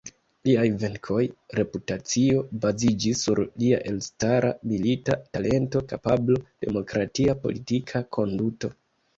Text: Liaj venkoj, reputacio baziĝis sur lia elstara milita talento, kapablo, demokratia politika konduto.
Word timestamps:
Liaj 0.47 0.61
venkoj, 0.83 1.19
reputacio 1.59 2.39
baziĝis 2.63 3.21
sur 3.27 3.41
lia 3.65 3.81
elstara 3.91 4.49
milita 4.73 5.19
talento, 5.37 5.85
kapablo, 5.93 6.39
demokratia 6.67 7.41
politika 7.47 8.07
konduto. 8.19 8.77